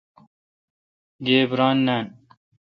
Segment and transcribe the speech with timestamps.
[1.25, 2.05] گیب ران نان۔